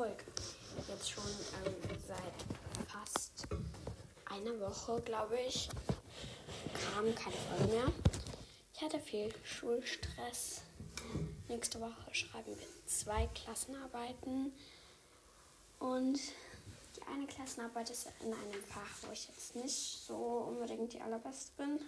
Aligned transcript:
Folge. 0.00 0.24
Jetzt 0.88 1.10
schon 1.10 1.24
ähm, 1.66 1.74
seit 2.08 2.88
fast 2.88 3.46
einer 4.24 4.58
Woche, 4.58 4.98
glaube 5.02 5.38
ich, 5.46 5.68
kam 6.94 7.14
keine 7.14 7.36
Folge 7.36 7.74
mehr. 7.74 7.92
Ich 8.72 8.80
hatte 8.80 8.98
viel 8.98 9.30
Schulstress. 9.44 10.62
Nächste 11.48 11.82
Woche 11.82 12.14
schreiben 12.14 12.46
wir 12.46 12.66
zwei 12.86 13.28
Klassenarbeiten. 13.34 14.54
Und 15.80 16.18
die 16.96 17.02
eine 17.12 17.26
Klassenarbeit 17.26 17.90
ist 17.90 18.08
in 18.20 18.32
einem 18.32 18.62
Fach, 18.70 19.06
wo 19.06 19.12
ich 19.12 19.28
jetzt 19.28 19.54
nicht 19.54 20.06
so 20.06 20.14
unbedingt 20.48 20.94
die 20.94 21.02
allerbeste 21.02 21.52
bin. 21.58 21.78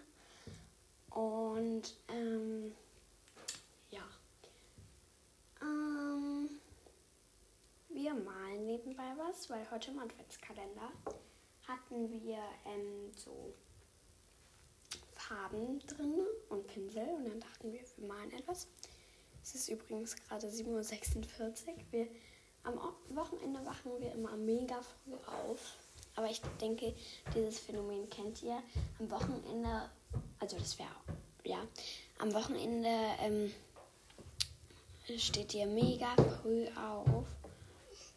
Und 1.08 1.94
ähm, 2.08 2.74
ja. 3.91 4.02
Ähm, 5.62 6.50
wir 8.12 8.22
malen 8.24 8.66
nebenbei 8.66 9.14
was, 9.16 9.48
weil 9.48 9.68
heute 9.70 9.90
im 9.90 9.98
Adventskalender 9.98 10.92
hatten 11.66 12.10
wir 12.10 12.38
ähm, 12.66 13.10
so 13.16 13.54
Farben 15.14 15.78
drin 15.86 16.20
und 16.50 16.66
Pinsel 16.66 17.08
und 17.08 17.26
dann 17.26 17.40
dachten 17.40 17.72
wir, 17.72 17.80
wir 17.96 18.06
malen 18.06 18.32
etwas. 18.32 18.68
Es 19.42 19.54
ist 19.54 19.68
übrigens 19.68 20.16
gerade 20.16 20.46
7.46 20.46 21.08
Uhr. 21.40 21.76
Wir, 21.90 22.08
am 22.64 22.78
Wochenende 23.16 23.64
wachen 23.64 23.92
wir 23.98 24.12
immer 24.12 24.36
mega 24.36 24.80
früh 24.82 25.14
auf. 25.26 25.76
Aber 26.14 26.30
ich 26.30 26.42
denke, 26.60 26.94
dieses 27.34 27.58
Phänomen 27.60 28.08
kennt 28.10 28.42
ihr. 28.42 28.62
Am 28.98 29.10
Wochenende, 29.10 29.90
also 30.38 30.58
das 30.58 30.78
wäre, 30.78 30.91
ja, 31.44 31.66
am 32.19 32.34
Wochenende 32.34 32.91
ähm, 33.20 33.52
steht 35.16 35.54
ihr 35.54 35.66
mega 35.66 36.14
früh 36.42 36.66
auf 36.76 37.24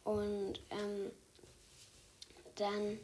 und 0.06 0.54
ähm, 0.70 1.12
dann 2.56 2.98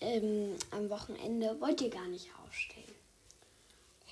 ähm, 0.00 0.54
am 0.70 0.88
Wochenende 0.88 1.60
wollt 1.60 1.80
ihr 1.80 1.90
gar 1.90 2.06
nicht 2.06 2.28
aufstehen. 2.46 2.94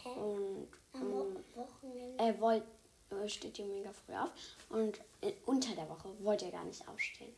Hä? 0.03 0.09
Und 0.09 0.69
Am 0.93 1.03
ähm, 1.03 1.13
Wo- 1.55 1.61
Wochenende. 1.63 2.23
äh, 2.25 2.41
wollt, 2.41 2.65
äh, 3.11 3.29
steht 3.29 3.59
ihr 3.61 3.67
mega 3.67 3.93
früh 3.93 4.15
auf 4.15 4.31
und 4.71 4.99
äh, 5.21 5.33
unter 5.47 5.75
der 5.77 5.89
Woche 5.89 6.09
wollt 6.21 6.43
ihr 6.43 6.51
gar 6.51 6.65
nicht 6.65 6.87
aufstehen. 6.89 7.33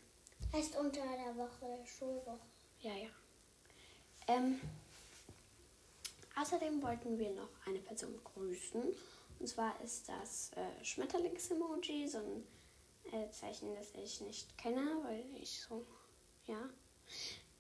Heißt 0.55 0.77
unter 0.79 1.03
der 1.03 1.37
Woche 1.37 1.79
Schulwoche. 1.85 2.39
Ja, 2.81 2.95
ja. 2.95 3.09
Ähm, 4.29 4.61
außerdem 6.41 6.83
wollten 6.83 7.19
wir 7.19 7.31
noch 7.31 7.49
eine 7.67 7.81
Person 7.81 8.19
grüßen. 8.25 8.83
Und 9.41 9.47
zwar 9.47 9.79
ist 9.83 10.09
das 10.09 10.51
äh, 10.57 10.85
Schmetterlings-Emoji, 10.85 12.09
so 12.09 12.19
ein 12.19 12.47
äh, 13.13 13.31
Zeichen, 13.31 13.75
das 13.75 13.89
ich 13.95 14.21
nicht 14.21 14.57
kenne, 14.59 14.85
weil 15.05 15.25
ich 15.41 15.61
so, 15.61 15.85
ja. 16.47 16.69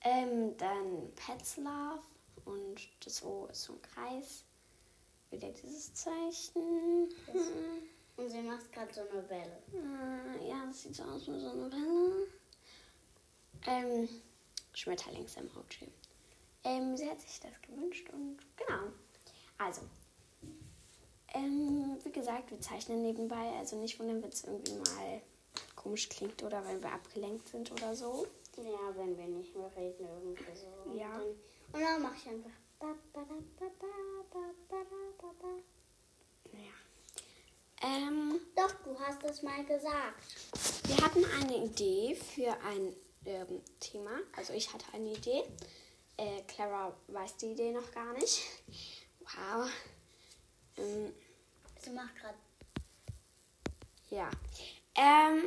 Ähm, 0.02 0.56
dann 0.56 1.12
Pets 1.14 1.56
Love 1.56 2.02
und 2.44 2.88
das 3.04 3.22
O 3.22 3.46
ist 3.46 3.64
so 3.64 3.74
ein 3.74 3.82
Kreis. 3.82 4.44
Wieder 5.30 5.50
dieses 5.50 5.92
Zeichen. 5.94 7.08
Und 8.16 8.30
sie 8.30 8.42
macht 8.42 8.72
gerade 8.72 8.92
so 8.92 9.02
eine 9.02 9.28
Welle. 9.28 9.62
Äh, 9.72 10.48
ja, 10.48 10.64
das 10.66 10.82
sieht 10.82 10.96
so 10.96 11.04
aus 11.04 11.28
wie 11.28 11.38
so 11.38 11.50
eine 11.50 11.70
Welle. 11.70 12.26
Ähm, 13.66 14.08
Schmetterlings-Emoji. 14.72 15.88
Ähm, 16.64 16.96
sie 16.96 17.08
hat 17.08 17.20
sich 17.20 17.40
das 17.40 17.52
gewünscht 17.62 18.08
und 18.12 18.38
genau. 18.56 18.92
Also, 19.58 19.82
ähm, 21.34 21.98
wie 22.02 22.12
gesagt, 22.12 22.50
wir 22.50 22.60
zeichnen 22.60 23.02
nebenbei, 23.02 23.52
also 23.58 23.76
nicht 23.76 23.98
wundern, 23.98 24.22
wenn 24.22 24.30
es 24.30 24.44
irgendwie 24.44 24.74
mal 24.74 25.20
komisch 25.78 26.08
klingt 26.08 26.42
oder 26.42 26.64
wenn 26.66 26.82
wir 26.82 26.92
abgelenkt 26.92 27.48
sind 27.48 27.70
oder 27.72 27.94
so. 27.94 28.26
Ja, 28.56 28.96
wenn 28.96 29.16
wir 29.16 29.26
nicht 29.26 29.54
mehr 29.54 29.70
reden, 29.76 30.06
irgendwie 30.06 30.56
so. 30.56 30.98
Ja. 30.98 31.06
Und 31.14 31.20
dann, 31.20 31.28
und 31.72 31.80
dann 31.80 32.02
mache 32.02 32.16
ich 32.16 32.28
einfach. 32.28 32.50
Ja. 36.52 37.88
Ähm, 37.88 38.40
Doch, 38.56 38.74
du 38.84 38.98
hast 38.98 39.22
es 39.24 39.42
mal 39.42 39.64
gesagt. 39.64 40.22
wir 40.86 40.96
hatten 40.96 41.24
eine 41.40 41.64
Idee 41.64 42.16
für 42.16 42.50
ein 42.64 42.94
ähm, 43.24 43.62
Thema. 43.78 44.18
Also 44.36 44.52
ich 44.52 44.72
hatte 44.72 44.86
eine 44.92 45.12
Idee. 45.12 45.44
Äh, 46.16 46.42
Clara 46.48 46.96
weiß 47.08 47.36
die 47.36 47.52
Idee 47.52 47.72
noch 47.72 47.90
gar 47.92 48.12
nicht. 48.14 48.42
Wow. 49.20 49.68
Ähm, 50.76 51.12
Sie 51.80 51.90
macht 51.90 52.16
gerade. 52.16 52.38
Ja. 54.10 54.30
Ähm. 54.98 55.42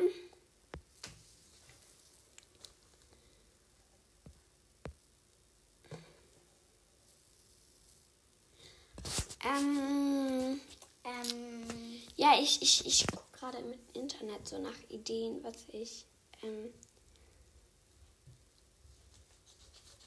Ähm, 9.44 10.62
Ähm, 11.04 12.02
ja, 12.16 12.36
ich, 12.40 12.62
ich, 12.62 12.86
ich 12.86 13.08
gucke 13.08 13.38
gerade 13.38 13.58
im 13.58 13.74
Internet 13.94 14.48
so 14.48 14.60
nach 14.60 14.78
Ideen, 14.90 15.44
was 15.44 15.56
ich, 15.72 16.06
ähm, 16.44 16.74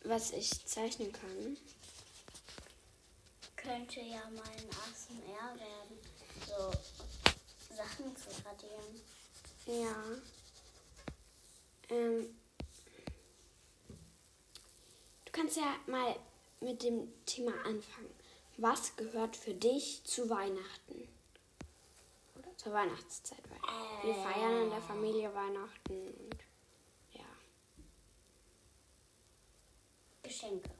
was 0.04 0.32
ich 0.32 0.64
zeichnen 0.66 1.12
kann. 1.12 1.56
könnte 3.56 4.00
ja 4.00 4.22
mal 4.30 4.44
ein 4.44 4.68
ASMR 4.68 5.58
werden. 5.58 5.98
So 6.46 6.70
Sachen 7.74 8.14
zu 8.16 8.28
radieren. 8.44 9.00
Ja. 9.66 9.94
Ähm, 11.88 12.36
du 15.24 15.32
kannst 15.32 15.56
ja 15.56 15.76
mal 15.86 16.16
mit 16.60 16.82
dem 16.82 17.12
Thema 17.24 17.52
anfangen. 17.64 18.14
Was 18.56 18.94
gehört 18.96 19.36
für 19.36 19.54
dich 19.54 20.04
zu 20.04 20.28
Weihnachten? 20.30 21.08
Oder 22.38 22.56
zur 22.56 22.72
Weihnachtszeit? 22.72 23.42
Weil 23.50 24.08
wir 24.08 24.14
feiern 24.14 24.62
in 24.62 24.70
der 24.70 24.82
Familie 24.82 25.34
Weihnachten 25.34 26.08
und 26.08 26.36
ja. 27.12 27.24
Geschenke. 30.22 30.70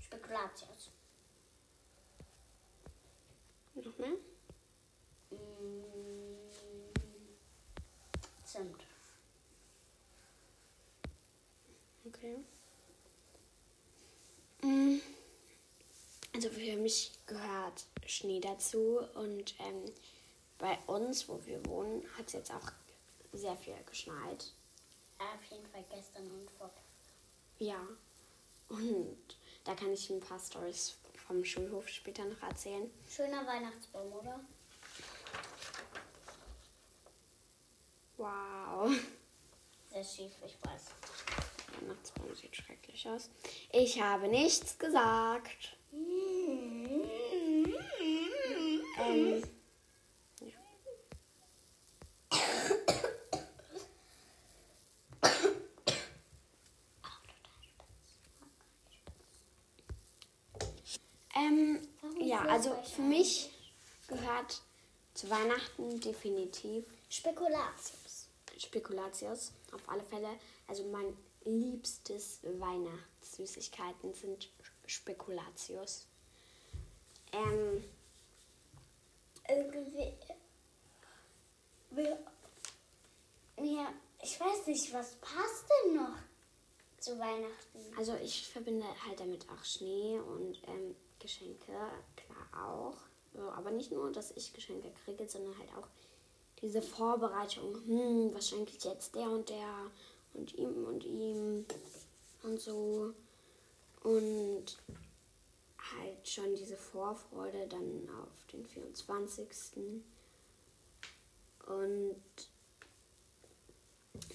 Spekulatius. 0.00 0.75
Also 16.34 16.50
für 16.50 16.76
mich 16.76 17.12
gehört 17.26 17.84
Schnee 18.06 18.40
dazu 18.40 19.00
und 19.14 19.54
ähm, 19.60 19.84
bei 20.58 20.78
uns, 20.86 21.28
wo 21.28 21.40
wir 21.46 21.64
wohnen, 21.66 22.02
hat 22.18 22.26
es 22.26 22.34
jetzt 22.34 22.50
auch 22.50 22.72
sehr 23.32 23.56
viel 23.56 23.76
geschneit. 23.86 24.52
Auf 25.18 25.50
jeden 25.50 25.66
Fall 25.68 25.84
gestern 25.90 26.30
und 26.30 26.50
vor. 26.50 26.70
Ja. 27.58 27.80
Und 28.68 29.36
da 29.64 29.74
kann 29.74 29.92
ich 29.92 30.10
ein 30.10 30.20
paar 30.20 30.38
Stories 30.38 30.96
vom 31.26 31.44
Schulhof 31.44 31.88
später 31.88 32.24
noch 32.24 32.42
erzählen. 32.42 32.90
Schöner 33.08 33.46
Weihnachtsbaum, 33.46 34.12
oder? 34.12 34.40
Wow. 38.16 38.90
Sehr 39.90 40.04
schief, 40.04 40.32
ich 40.44 40.56
weiß. 40.62 41.45
Weihnachtsbaum 41.80 42.34
sieht 42.34 42.56
schrecklich 42.56 43.08
aus. 43.08 43.30
Ich 43.72 44.00
habe 44.00 44.28
nichts 44.28 44.78
gesagt. 44.78 45.76
Ähm, 48.98 49.80
ähm, 61.34 61.80
ja, 62.20 62.40
also 62.42 62.74
für 62.94 63.02
mich 63.02 63.50
gehört 64.08 64.62
zu 65.14 65.28
Weihnachten 65.30 66.00
definitiv 66.00 66.84
Spekulatius. 67.08 68.28
Spekulatius, 68.58 69.52
auf 69.72 69.86
alle 69.88 70.02
Fälle. 70.02 70.28
Also 70.66 70.84
mein 70.84 71.16
liebstes 71.46 72.40
Weihnachtssüßigkeiten 72.42 74.12
sind 74.14 74.50
Spekulatius. 74.86 76.06
Ähm, 77.32 77.84
Irgendwie. 79.48 80.14
Mir, 83.58 83.88
ich 84.22 84.38
weiß 84.38 84.66
nicht, 84.66 84.92
was 84.92 85.14
passt 85.16 85.64
denn 85.84 85.96
noch 85.96 86.18
zu 86.98 87.18
Weihnachten? 87.18 87.76
also 87.96 88.14
ich 88.22 88.46
verbinde 88.48 88.84
halt 89.06 89.20
damit 89.20 89.46
auch 89.48 89.64
Schnee 89.64 90.18
und 90.18 90.60
ähm, 90.66 90.94
Geschenke, 91.18 91.72
klar 92.16 92.68
auch. 92.68 92.96
Aber 93.56 93.70
nicht 93.70 93.92
nur, 93.92 94.10
dass 94.12 94.30
ich 94.32 94.52
Geschenke 94.52 94.90
kriege, 95.04 95.28
sondern 95.28 95.58
halt 95.58 95.68
auch 95.76 95.88
diese 96.62 96.80
Vorbereitung, 96.80 97.74
hm, 97.86 98.34
was 98.34 98.48
schenke 98.48 98.72
ich 98.76 98.84
jetzt 98.84 99.14
der 99.14 99.28
und 99.28 99.48
der 99.48 99.90
und 100.36 100.54
ihm 100.54 100.84
und 100.84 101.04
ihm 101.04 101.66
und 102.42 102.60
so. 102.60 103.12
Und 104.02 104.64
halt 105.76 106.28
schon 106.28 106.54
diese 106.54 106.76
Vorfreude 106.76 107.66
dann 107.68 108.08
auf 108.20 108.46
den 108.52 108.64
24. 108.66 109.46
Und 111.66 112.22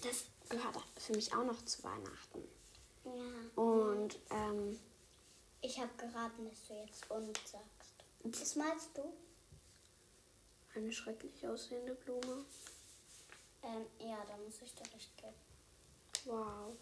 das 0.03 0.25
gehört 0.49 0.75
für 0.97 1.13
mich 1.13 1.33
auch 1.33 1.45
noch 1.45 1.63
zu 1.65 1.83
Weihnachten. 1.83 2.43
Ja. 3.05 3.61
Und 3.61 4.19
ähm, 4.29 4.79
Ich 5.61 5.79
habe 5.79 5.91
geraten, 5.97 6.45
dass 6.49 6.67
du 6.67 6.73
jetzt 6.73 7.09
und 7.09 7.37
sagst. 7.37 7.93
Was 8.23 8.55
meinst 8.55 8.89
du? 8.97 9.03
eine 10.75 10.91
schrecklich 10.91 11.45
aussehende 11.47 11.95
Blume. 11.95 12.45
Ähm, 13.63 13.85
ja, 13.99 14.23
da 14.27 14.37
muss 14.37 14.61
ich 14.61 14.73
dir 14.73 14.91
recht 14.93 15.15
geben. 15.17 15.50
Wow. 16.25 16.75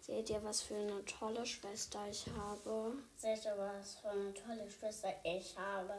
Seht 0.00 0.30
ihr, 0.30 0.42
was 0.42 0.62
für 0.62 0.74
eine 0.76 1.04
tolle 1.04 1.44
Schwester 1.44 2.00
ich 2.08 2.24
habe? 2.36 2.94
Seht 3.16 3.44
ihr, 3.44 3.54
was 3.58 3.96
für 3.96 4.08
eine 4.10 4.32
tolle 4.32 4.70
Schwester 4.70 5.12
ich 5.24 5.56
habe? 5.58 5.92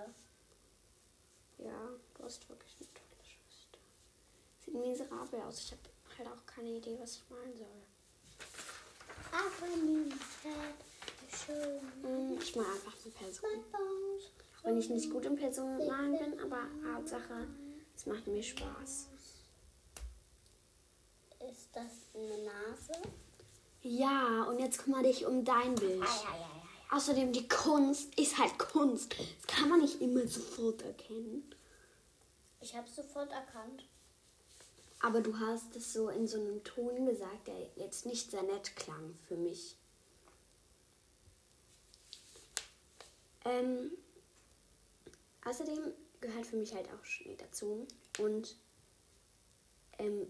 Ja, 1.59 1.89
du 2.17 2.23
hast 2.23 2.47
wirklich 2.49 2.75
eine 2.79 2.87
tolle 2.93 3.23
Schwester. 3.23 3.79
Sieht 4.65 4.73
miserabel 4.73 5.41
aus. 5.41 5.59
Ich 5.59 5.71
habe 5.71 5.81
halt 6.17 6.27
auch 6.29 6.45
keine 6.45 6.69
Idee, 6.69 6.97
was 6.99 7.17
ich 7.17 7.23
malen 7.29 7.55
soll. 7.55 7.67
Schön. 11.45 11.79
Hm, 12.01 12.37
Ich 12.41 12.55
mal 12.55 12.65
einfach 12.65 12.93
eine 13.03 13.13
Person. 13.13 13.49
Auch 13.73 14.63
wenn 14.63 14.77
ich 14.79 14.89
nicht 14.89 15.11
gut 15.11 15.25
in 15.25 15.35
Personen 15.35 15.85
malen 15.87 16.17
bin, 16.17 16.39
aber 16.39 16.61
Hauptsache, 16.95 17.47
es 17.95 18.05
macht 18.07 18.25
mir 18.25 18.41
Spaß. 18.41 19.07
Ist 21.39 21.69
das 21.73 21.91
eine 22.13 22.43
Nase? 22.43 22.93
Ja, 23.81 24.43
und 24.43 24.59
jetzt 24.59 24.83
kümmere 24.83 25.03
dich 25.03 25.25
um 25.25 25.45
dein 25.45 25.73
Bild. 25.75 26.03
Ah, 26.03 26.23
ja, 26.23 26.35
ja, 26.35 26.41
ja. 26.41 26.59
Außerdem, 26.91 27.31
die 27.31 27.47
Kunst 27.47 28.17
ist 28.19 28.37
halt 28.37 28.57
Kunst. 28.57 29.15
Das 29.17 29.47
kann 29.47 29.69
man 29.69 29.79
nicht 29.79 30.01
immer 30.01 30.27
sofort 30.27 30.81
erkennen. 30.81 31.49
Ich 32.61 32.75
habe 32.75 32.89
sofort 32.89 33.31
erkannt. 33.31 33.85
Aber 35.01 35.21
du 35.21 35.39
hast 35.39 35.75
es 35.75 35.93
so 35.93 36.09
in 36.09 36.27
so 36.27 36.39
einem 36.39 36.61
Ton 36.63 37.05
gesagt, 37.05 37.47
der 37.47 37.69
jetzt 37.77 38.05
nicht 38.05 38.31
sehr 38.31 38.43
nett 38.43 38.75
klang 38.75 39.15
für 39.27 39.37
mich. 39.37 39.77
Ähm, 43.45 43.91
außerdem 45.45 45.93
gehört 46.19 46.45
für 46.45 46.57
mich 46.57 46.73
halt 46.73 46.87
auch 46.91 47.05
Schnee 47.05 47.37
dazu. 47.37 47.87
Und 48.17 48.57
ähm, 49.99 50.27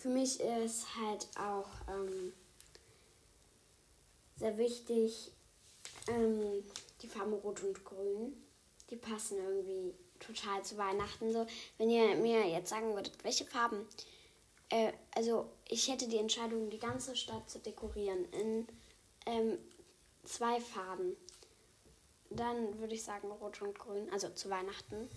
für 0.00 0.08
mich 0.08 0.40
ist 0.40 0.86
halt 0.96 1.28
auch 1.36 1.68
ähm, 1.88 2.32
sehr 4.36 4.56
wichtig 4.56 5.30
ähm, 6.08 6.64
die 7.02 7.06
Farben 7.06 7.34
Rot 7.34 7.62
und 7.62 7.84
Grün. 7.84 8.32
Die 8.88 8.96
passen 8.96 9.36
irgendwie 9.38 9.94
total 10.18 10.64
zu 10.64 10.78
Weihnachten. 10.78 11.32
So, 11.32 11.46
wenn 11.76 11.90
ihr 11.90 12.16
mir 12.16 12.48
jetzt 12.48 12.70
sagen 12.70 12.94
würdet, 12.94 13.12
welche 13.22 13.44
Farben. 13.44 13.86
Äh, 14.70 14.92
also 15.14 15.50
ich 15.68 15.88
hätte 15.88 16.08
die 16.08 16.18
Entscheidung, 16.18 16.70
die 16.70 16.78
ganze 16.78 17.14
Stadt 17.14 17.50
zu 17.50 17.58
dekorieren 17.58 18.24
in 18.32 18.66
ähm, 19.26 19.58
zwei 20.24 20.60
Farben. 20.60 21.14
Dann 22.30 22.78
würde 22.78 22.94
ich 22.94 23.02
sagen 23.04 23.30
Rot 23.30 23.60
und 23.60 23.78
Grün, 23.78 24.08
also 24.10 24.30
zu 24.30 24.48
Weihnachten. 24.48 25.10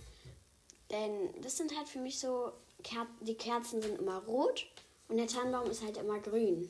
Denn 0.91 1.41
das 1.41 1.55
sind 1.55 1.75
halt 1.77 1.87
für 1.87 1.99
mich 1.99 2.19
so, 2.19 2.51
Ker 2.83 3.07
die 3.21 3.35
Kerzen 3.35 3.81
sind 3.81 3.99
immer 3.99 4.23
rot 4.25 4.67
und 5.07 5.17
der 5.17 5.27
Tannenbaum 5.27 5.69
ist 5.69 5.83
halt 5.83 5.97
immer 5.97 6.19
grün. 6.19 6.69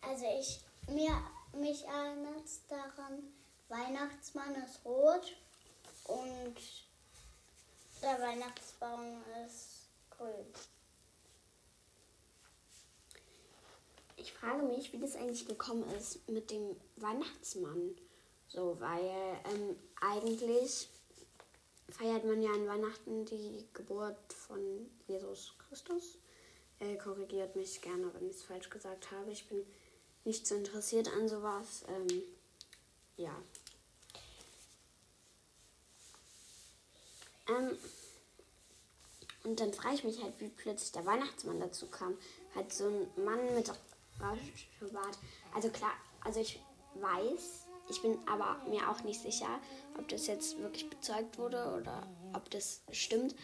Also 0.00 0.24
ich, 0.38 0.60
mir, 0.88 1.12
mich 1.52 1.84
erinnert 1.84 2.48
daran, 2.68 3.22
Weihnachtsmann 3.68 4.54
ist 4.64 4.84
rot 4.84 5.36
und 6.04 6.56
der 8.02 8.20
Weihnachtsbaum 8.20 9.22
ist 9.46 9.88
grün. 10.10 10.46
Ich 14.16 14.32
frage 14.32 14.62
mich, 14.64 14.92
wie 14.92 14.98
das 14.98 15.16
eigentlich 15.16 15.46
gekommen 15.46 15.84
ist 15.98 16.28
mit 16.28 16.50
dem 16.50 16.76
Weihnachtsmann. 16.96 17.96
So, 18.48 18.78
weil 18.80 19.40
ähm, 19.52 19.76
eigentlich 20.00 20.88
feiert 21.92 22.24
man 22.24 22.42
ja 22.42 22.50
an 22.50 22.66
Weihnachten 22.66 23.24
die 23.24 23.66
Geburt 23.72 24.32
von 24.32 24.60
Jesus 25.06 25.54
Christus. 25.58 26.18
Äh, 26.78 26.96
korrigiert 26.96 27.56
mich 27.56 27.80
gerne, 27.82 28.12
wenn 28.14 28.28
ich 28.28 28.36
es 28.36 28.42
falsch 28.42 28.70
gesagt 28.70 29.10
habe. 29.10 29.30
Ich 29.30 29.48
bin 29.48 29.64
nicht 30.24 30.46
so 30.46 30.54
interessiert 30.54 31.08
an 31.08 31.28
sowas. 31.28 31.84
Ähm, 31.88 32.22
ja. 33.16 33.34
Ähm, 37.48 37.76
und 39.44 39.60
dann 39.60 39.72
frage 39.72 39.94
ich 39.94 40.04
mich 40.04 40.22
halt, 40.22 40.38
wie 40.40 40.48
plötzlich 40.48 40.92
der 40.92 41.06
Weihnachtsmann 41.06 41.60
dazu 41.60 41.86
kam. 41.86 42.16
Halt 42.54 42.72
so 42.72 42.86
ein 42.86 43.24
Mann 43.24 43.54
mit 43.54 43.70
Rauschbart. 44.20 45.18
Also 45.54 45.70
klar, 45.70 45.92
also 46.22 46.40
ich 46.40 46.60
weiß, 46.94 47.66
ich 47.90 48.02
bin 48.02 48.18
aber 48.26 48.56
mir 48.68 48.88
auch 48.88 49.02
nicht 49.02 49.20
sicher, 49.20 49.60
ob 49.98 50.08
das 50.08 50.26
jetzt 50.26 50.58
wirklich 50.58 50.88
bezeugt 50.88 51.38
wurde 51.38 51.76
oder 51.80 52.06
ob 52.32 52.48
das 52.50 52.82
stimmt. 52.92 53.34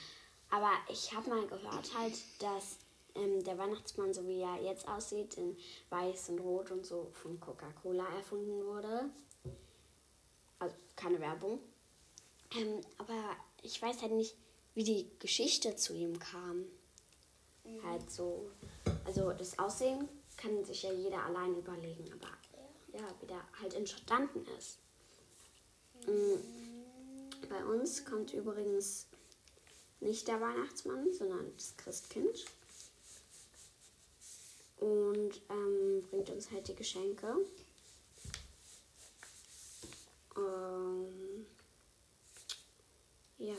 Aber 0.50 0.70
ich 0.88 1.12
habe 1.14 1.28
mal 1.28 1.46
gehört 1.46 1.90
halt, 1.98 2.14
dass 2.38 2.78
ähm, 3.16 3.42
der 3.44 3.58
Weihnachtsmann, 3.58 4.14
so 4.14 4.26
wie 4.26 4.40
er 4.40 4.62
jetzt 4.62 4.86
aussieht, 4.88 5.34
in 5.34 5.56
weiß 5.90 6.30
und 6.30 6.38
rot 6.40 6.70
und 6.70 6.86
so 6.86 7.08
von 7.12 7.40
Coca-Cola 7.40 8.06
erfunden 8.16 8.64
wurde. 8.64 9.10
Also 10.58 10.76
keine 10.94 11.20
Werbung. 11.20 11.58
Ähm, 12.56 12.80
aber 12.98 13.36
ich 13.62 13.80
weiß 13.80 14.02
halt 14.02 14.12
nicht, 14.12 14.36
wie 14.74 14.84
die 14.84 15.10
Geschichte 15.18 15.74
zu 15.76 15.94
ihm 15.94 16.18
kam. 16.18 16.64
Halt 17.84 18.10
so. 18.10 18.48
Also 19.04 19.32
das 19.32 19.58
Aussehen 19.58 20.08
kann 20.36 20.64
sich 20.64 20.84
ja 20.84 20.92
jeder 20.92 21.24
allein 21.24 21.56
überlegen, 21.56 22.12
aber 22.12 22.28
ja, 22.96 23.14
wie 23.20 23.26
der 23.26 23.42
halt 23.60 23.74
entstanden 23.74 24.46
ist. 24.58 24.78
Mm, 26.06 27.48
Bei 27.48 27.64
uns 27.64 28.04
kommt 28.04 28.32
übrigens 28.32 29.06
nicht 30.00 30.26
der 30.28 30.40
Weihnachtsmann, 30.40 31.12
sondern 31.12 31.52
das 31.56 31.76
Christkind. 31.76 32.44
Und 34.78 35.40
ähm, 35.48 36.02
bringt 36.10 36.30
uns 36.30 36.50
halt 36.50 36.68
die 36.68 36.74
Geschenke. 36.74 37.34
Ähm, 40.36 41.46
ja. 43.38 43.54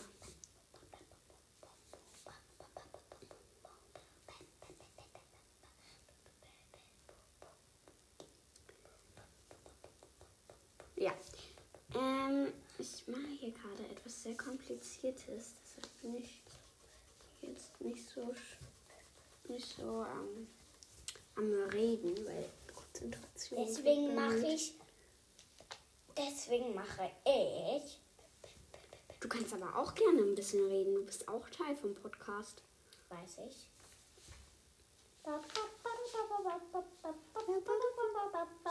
Ja. 10.97 11.13
Ähm, 11.95 12.53
ich 12.77 13.07
mache 13.07 13.27
hier 13.39 13.51
gerade 13.51 13.89
etwas 13.91 14.23
sehr 14.23 14.35
Kompliziertes. 14.35 15.53
Deshalb 15.63 16.01
bin 16.01 16.17
ich 16.17 16.41
jetzt 17.41 17.79
nicht 17.79 18.09
so, 18.09 18.33
nicht 19.47 19.75
so 19.77 20.05
ähm, 20.05 20.47
am 21.35 21.53
Reden, 21.71 22.15
weil 22.25 22.49
Konzentration. 22.73 23.65
Deswegen 23.65 24.15
mache 24.15 24.47
ich, 24.47 24.73
deswegen 26.17 26.73
mache 26.73 27.11
ich, 27.25 27.99
Du 29.19 29.27
kannst 29.27 29.53
aber 29.53 29.75
auch 29.75 29.95
gerne 29.95 30.21
ein 30.21 30.35
bisschen 30.35 30.65
reden. 30.67 30.93
Du 30.95 31.05
bist 31.05 31.27
auch 31.27 31.49
Teil 31.49 31.75
vom 31.75 31.93
Podcast. 31.95 32.61
weiß 33.09 33.39
ich. 33.49 33.69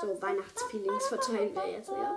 So, 0.06 0.22
Weihnachtsfeelings 0.22 1.08
verteilen 1.08 1.52
wir 1.52 1.66
jetzt, 1.68 1.88
ja? 1.88 2.16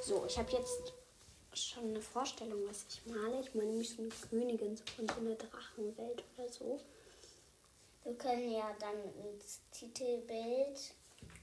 So, 0.00 0.24
ich 0.26 0.38
habe 0.38 0.50
jetzt 0.52 0.94
schon 1.52 1.90
eine 1.90 2.00
Vorstellung, 2.00 2.66
was 2.66 2.86
ich 2.88 3.04
male. 3.04 3.40
Ich 3.40 3.54
meine 3.54 3.68
nämlich 3.68 3.90
so 3.90 4.00
eine 4.00 4.10
Königin 4.30 4.78
so 4.78 4.84
von 4.96 5.06
so 5.06 5.20
einer 5.20 5.34
Drachenwelt 5.34 6.24
oder 6.38 6.48
so. 6.48 6.80
Wir 8.04 8.14
können 8.14 8.50
ja 8.50 8.74
dann 8.80 8.96
ins 9.26 9.60
Titelbild, 9.72 10.94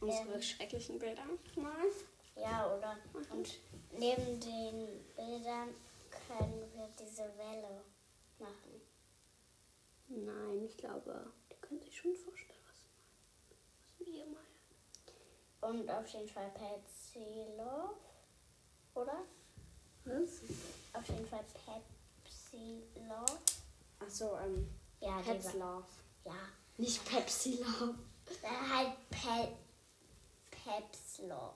Unsere 0.02 0.34
Ähm. 0.34 0.42
schrecklichen 0.42 1.00
Bilder 1.00 1.24
malen. 1.56 1.94
ja, 2.36 2.76
oder 2.76 2.98
und 3.34 3.50
neben 3.92 4.40
den 4.40 5.06
Bildern 5.16 5.70
können 6.28 6.64
wir 6.74 6.90
diese 7.00 7.24
Welle 7.38 7.84
machen. 8.40 8.82
Nein, 10.08 10.66
ich 10.66 10.76
glaube, 10.78 11.32
die 11.52 11.56
können 11.62 11.80
sich 11.82 11.98
schon 11.98 12.16
vorstellen, 12.16 12.60
was, 12.68 12.88
was 14.00 14.08
wir 14.08 14.26
meinen. 14.26 14.38
Und 15.62 15.90
auf 15.90 16.08
jeden 16.08 16.28
Fall 16.28 16.50
Pepsi 16.52 17.46
Love, 17.58 17.96
oder? 18.96 19.22
Was? 20.06 20.42
Auf 20.94 21.08
jeden 21.08 21.28
Fall 21.28 21.46
Pepsi 21.66 22.84
Love. 23.08 23.40
Achso, 24.00 24.38
ähm, 24.40 24.68
Ja, 25.00 25.22
Pets 25.22 25.54
Love. 25.54 25.86
Ja. 26.26 26.34
Nicht 26.78 27.06
Pepsi 27.06 27.64
Love. 27.64 27.96
Äh, 28.42 28.48
halt 28.74 28.94
Pe 29.12 29.56
Peps 30.64 31.20
Love. 31.20 31.56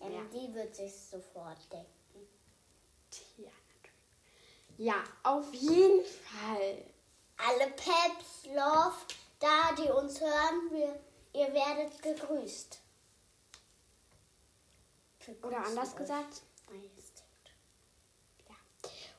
Ähm, 0.00 0.12
Ja. 0.12 0.24
Die 0.32 0.54
wird 0.54 0.74
sich 0.74 0.94
sofort 0.94 1.58
denken. 1.72 2.28
Ja, 3.36 3.50
natürlich. 3.50 4.78
Ja, 4.78 5.04
auf 5.24 5.52
jeden 5.54 6.04
Fall. 6.04 6.84
Alle 7.36 7.70
Peps 7.72 8.46
Love, 8.46 8.96
da 9.38 9.72
die 9.76 9.90
uns 9.90 10.20
hören, 10.20 10.70
wir, 10.70 11.00
ihr 11.34 11.52
werdet 11.54 12.00
gegrüßt. 12.02 12.80
Wir 15.26 15.44
Oder 15.44 15.64
anders 15.64 15.90
euch, 15.90 15.96
gesagt, 15.96 16.42
Majestät. 16.70 17.24
ja. 18.48 18.54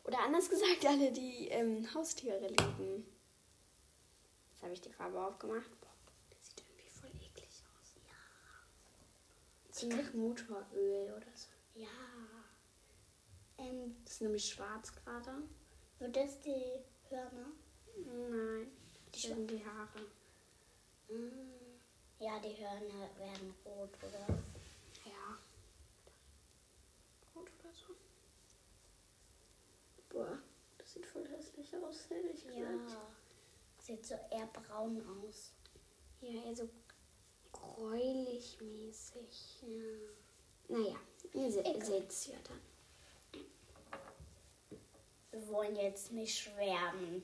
Oder 0.05 0.19
anders 0.21 0.49
gesagt, 0.49 0.85
alle, 0.85 1.11
die 1.11 1.49
ähm, 1.49 1.87
Haustiere 1.93 2.47
lieben. 2.47 3.05
Jetzt 4.51 4.63
habe 4.63 4.73
ich 4.73 4.81
die 4.81 4.91
Farbe 4.91 5.23
aufgemacht. 5.23 5.69
Boah, 5.79 5.87
das 6.31 6.47
sieht 6.47 6.61
irgendwie 6.67 6.89
voll 6.89 7.11
eklig 7.11 7.47
aus. 7.79 7.93
So 9.79 9.87
nach 9.87 10.13
Motoröl 10.13 11.13
oder 11.15 11.31
so. 11.33 11.47
Ja. 11.73 11.87
Ähm, 13.57 13.95
Das 14.03 14.15
ist 14.15 14.21
nämlich 14.21 14.45
schwarz 14.49 14.91
gerade. 14.93 15.43
wird 15.99 16.15
das 16.17 16.37
die 16.41 16.81
Hörner? 17.09 17.45
Nein, 17.95 18.67
die 19.15 19.19
sind 19.19 19.49
die 19.49 19.63
Haare. 19.65 20.01
Mm. 21.07 21.71
Ja, 22.19 22.39
die 22.39 22.57
Hörner 22.61 23.09
werden 23.17 23.55
rot, 23.63 23.91
oder? 24.03 24.27
Ja. 25.05 25.37
Rot 27.33 27.49
oder 27.63 27.73
so. 27.73 27.95
Boah, 30.09 30.39
das 30.77 30.91
sieht 30.91 31.05
voll 31.05 31.25
hässlich 31.29 31.73
aus, 31.77 32.07
ehrlich 32.11 32.45
gesagt. 32.45 32.91
Ja. 32.91 33.07
Sieht 33.77 34.05
so 34.05 34.15
eher 34.29 34.47
braun 34.47 35.01
aus. 35.23 35.53
Ja, 36.19 36.43
eher 36.43 36.53
so 36.53 36.67
gräulich 37.53 38.18
mäßig. 38.89 39.61
Ja. 39.61 40.77
Naja, 40.77 40.95
ihr 41.33 41.51
se 41.51 41.65
Egal. 41.65 41.85
seht 41.85 42.09
es 42.09 42.27
ja 42.27 42.35
dann. 42.47 42.61
Wir 45.31 45.47
wollen 45.49 45.75
jetzt 45.75 46.11
nicht 46.11 46.37
schwärmen. 46.37 47.23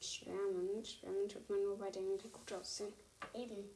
Schwärmen. 0.00 0.84
Schwärmen 0.84 1.28
tut 1.28 1.48
man 1.48 1.62
nur 1.62 1.78
bei 1.78 1.90
denen, 1.90 2.18
die 2.18 2.28
gut 2.28 2.52
aussehen. 2.52 2.92
Eben. 3.34 3.70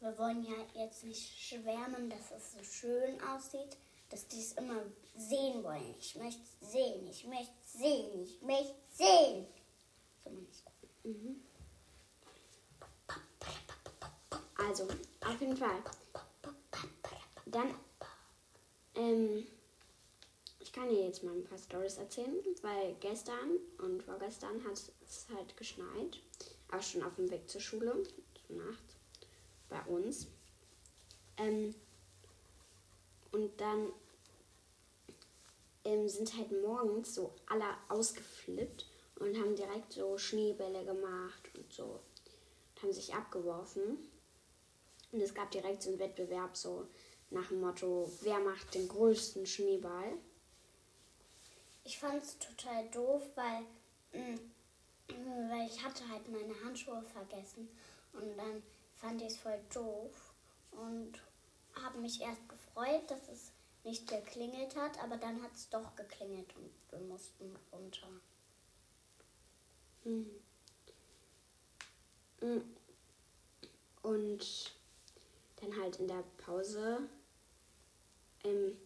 Wir 0.00 0.16
wollen 0.18 0.44
ja 0.44 0.82
jetzt 0.82 1.04
nicht 1.04 1.38
schwärmen, 1.38 2.08
dass 2.10 2.30
es 2.36 2.52
so 2.52 2.62
schön 2.62 3.20
aussieht, 3.22 3.76
dass 4.08 4.26
die 4.28 4.40
es 4.40 4.52
immer 4.54 4.82
sehen 5.16 5.62
wollen. 5.62 5.94
Ich 5.98 6.14
möchte 6.16 6.40
sehen, 6.60 7.06
ich 7.08 7.26
möchte 7.26 7.52
sehen, 7.64 8.22
ich 8.22 8.40
möchte 8.40 8.74
sehen. 8.92 9.46
So 10.24 10.30
meine 10.30 10.46
ich. 10.50 11.04
Mhm. 11.04 11.42
Also, 14.70 14.84
auf 14.84 15.40
jeden 15.40 15.56
Fall. 15.56 15.82
Dann, 17.46 17.74
ähm, 18.94 19.44
ich 20.60 20.72
kann 20.72 20.88
dir 20.88 21.06
jetzt 21.06 21.24
mal 21.24 21.34
ein 21.34 21.42
paar 21.42 21.58
Stories 21.58 21.96
erzählen, 21.96 22.36
weil 22.62 22.94
gestern 23.00 23.56
und 23.78 24.00
vorgestern 24.04 24.62
hat 24.62 24.74
es 24.74 25.26
halt 25.34 25.56
geschneit, 25.56 26.20
auch 26.70 26.80
schon 26.80 27.02
auf 27.02 27.16
dem 27.16 27.28
Weg 27.32 27.50
zur 27.50 27.60
Schule, 27.60 28.00
zur 28.46 28.56
Nacht, 28.58 28.96
bei 29.68 29.82
uns. 29.86 30.28
Ähm, 31.36 31.74
und 33.32 33.60
dann 33.60 33.88
ähm, 35.82 36.08
sind 36.08 36.32
halt 36.36 36.52
morgens 36.62 37.16
so 37.16 37.34
alle 37.48 37.64
ausgeflippt 37.88 38.86
und 39.16 39.36
haben 39.36 39.56
direkt 39.56 39.94
so 39.94 40.16
Schneebälle 40.16 40.84
gemacht 40.84 41.50
und 41.56 41.72
so. 41.72 41.98
Und 42.76 42.82
haben 42.84 42.92
sich 42.92 43.12
abgeworfen. 43.12 43.98
Und 45.12 45.20
es 45.20 45.34
gab 45.34 45.50
direkt 45.50 45.82
so 45.82 45.90
einen 45.90 45.98
Wettbewerb, 45.98 46.56
so 46.56 46.86
nach 47.30 47.48
dem 47.48 47.60
Motto, 47.60 48.10
wer 48.22 48.38
macht 48.40 48.74
den 48.74 48.88
größten 48.88 49.46
Schneeball? 49.46 50.18
Ich 51.84 51.98
fand 51.98 52.22
es 52.22 52.38
total 52.38 52.88
doof, 52.90 53.22
weil, 53.34 53.62
mm, 54.12 54.38
weil 55.50 55.66
ich 55.66 55.82
hatte 55.82 56.08
halt 56.08 56.28
meine 56.28 56.54
Handschuhe 56.64 57.02
vergessen. 57.02 57.68
Und 58.12 58.36
dann 58.36 58.62
fand 58.96 59.20
ich 59.22 59.28
es 59.28 59.36
voll 59.36 59.60
doof 59.72 60.34
und 60.72 61.12
habe 61.74 61.98
mich 61.98 62.20
erst 62.20 62.48
gefreut, 62.48 63.08
dass 63.08 63.28
es 63.28 63.52
nicht 63.84 64.08
geklingelt 64.08 64.76
hat, 64.76 65.02
aber 65.02 65.16
dann 65.16 65.42
hat 65.42 65.54
es 65.54 65.68
doch 65.70 65.96
geklingelt 65.96 66.54
und 66.56 66.70
wir 66.90 67.00
mussten 67.08 67.56
runter. 67.72 68.08
Mhm. 70.04 70.30
Mhm. 72.40 72.76
Und 74.02 74.79
dann 75.60 75.80
halt 75.80 75.96
in 75.96 76.08
der 76.08 76.24
Pause 76.38 77.00
ähm, 78.44 78.76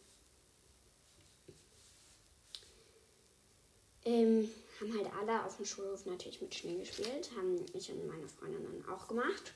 ähm, 4.04 4.50
haben 4.80 4.96
halt 4.96 5.10
alle 5.18 5.44
auf 5.44 5.56
dem 5.56 5.64
Schulhof 5.64 6.04
natürlich 6.06 6.40
mit 6.40 6.54
Schnee 6.54 6.78
gespielt, 6.78 7.30
haben 7.36 7.64
ich 7.72 7.90
und 7.90 8.06
meine 8.06 8.28
Freundin 8.28 8.64
dann 8.64 8.94
auch 8.94 9.08
gemacht. 9.08 9.54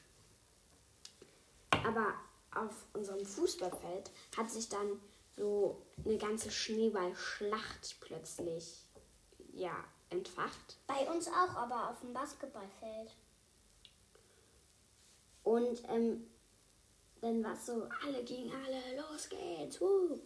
Aber 1.70 2.14
auf 2.54 2.86
unserem 2.92 3.24
Fußballfeld 3.24 4.10
hat 4.36 4.50
sich 4.50 4.68
dann 4.68 5.00
so 5.36 5.80
eine 6.04 6.18
ganze 6.18 6.50
Schneeballschlacht 6.50 7.96
plötzlich 8.00 8.84
ja 9.52 9.72
entfacht. 10.10 10.78
Bei 10.86 11.08
uns 11.10 11.28
auch, 11.28 11.54
aber 11.54 11.90
auf 11.90 12.00
dem 12.00 12.12
Basketballfeld. 12.12 13.14
Und 15.44 15.82
ähm, 15.88 16.26
dann 17.20 17.42
war 17.42 17.54
es 17.54 17.66
so, 17.66 17.86
alle 18.04 18.22
gegen 18.24 18.52
alle, 18.52 18.96
los 18.96 19.28
geht's. 19.28 19.80
Woo. 19.80 20.18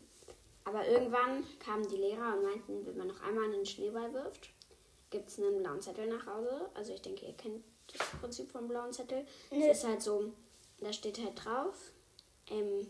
Aber 0.64 0.86
irgendwann 0.86 1.44
kamen 1.58 1.88
die 1.88 1.96
Lehrer 1.96 2.36
und 2.36 2.44
meinten, 2.44 2.86
wenn 2.86 2.96
man 2.96 3.08
noch 3.08 3.22
einmal 3.22 3.44
einen 3.44 3.66
Schneeball 3.66 4.12
wirft, 4.12 4.50
gibt 5.10 5.28
es 5.28 5.38
einen 5.38 5.62
blauen 5.62 5.80
Zettel 5.80 6.06
nach 6.06 6.26
Hause. 6.26 6.70
Also 6.74 6.92
ich 6.92 7.02
denke, 7.02 7.26
ihr 7.26 7.34
kennt 7.34 7.64
das 7.92 8.06
Prinzip 8.20 8.50
vom 8.50 8.68
blauen 8.68 8.92
Zettel. 8.92 9.26
Es 9.50 9.78
ist 9.78 9.86
halt 9.86 10.02
so, 10.02 10.32
da 10.80 10.92
steht 10.92 11.18
halt 11.18 11.44
drauf, 11.44 11.92
ähm, 12.48 12.86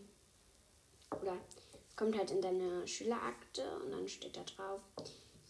oder 1.21 1.37
es 1.89 1.95
kommt 1.95 2.17
halt 2.17 2.31
in 2.31 2.41
deine 2.41 2.87
Schülerakte 2.87 3.63
und 3.83 3.91
dann 3.91 4.07
steht 4.07 4.35
da 4.37 4.43
drauf, 4.43 4.81